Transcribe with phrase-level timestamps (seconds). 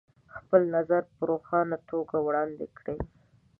[0.37, 2.99] خپل نظر په روښانه توګه وړاندې کړئ.